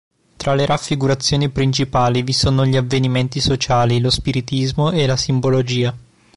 Tra 0.35 0.55
le 0.55 0.65
raffigurazioni 0.65 1.49
principali 1.49 2.23
vi 2.23 2.33
sono 2.33 2.65
gli 2.65 2.75
avvenimenti 2.75 3.39
sociali, 3.39 3.99
lo 3.99 4.09
spiritismo 4.09 4.89
e 4.91 5.05
la 5.05 5.15
simbologia. 5.15 5.95